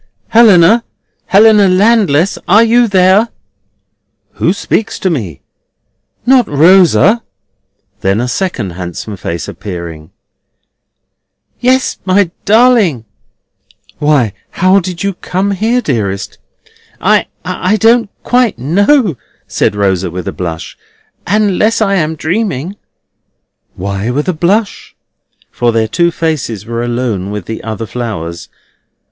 "Helena! 0.29 0.83
Helena 1.27 1.67
Landless! 1.69 2.39
Are 2.47 2.63
you 2.63 2.87
there?" 2.87 3.29
"Who 4.31 4.51
speaks 4.51 4.97
to 4.97 5.11
me? 5.11 5.41
Not 6.25 6.47
Rosa?" 6.47 7.21
Then 7.99 8.19
a 8.19 8.27
second 8.27 8.71
handsome 8.71 9.15
face 9.15 9.47
appearing. 9.47 10.09
"Yes, 11.59 11.99
my 12.03 12.31
darling!" 12.45 13.05
"Why, 13.99 14.33
how 14.49 14.79
did 14.79 15.03
you 15.03 15.13
come 15.13 15.51
here, 15.51 15.81
dearest?" 15.83 16.39
"I—I 16.99 17.77
don't 17.77 18.09
quite 18.23 18.57
know," 18.57 19.17
said 19.45 19.75
Rosa 19.75 20.09
with 20.09 20.27
a 20.27 20.33
blush; 20.33 20.79
"unless 21.27 21.79
I 21.79 21.93
am 21.93 22.15
dreaming!" 22.15 22.75
Why 23.75 24.09
with 24.09 24.27
a 24.27 24.33
blush? 24.33 24.95
For 25.51 25.71
their 25.71 25.87
two 25.87 26.09
faces 26.09 26.65
were 26.65 26.81
alone 26.81 27.29
with 27.29 27.45
the 27.45 27.63
other 27.63 27.85
flowers. 27.85 28.49